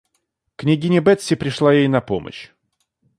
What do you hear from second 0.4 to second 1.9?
Княгиня Бетси пришла ей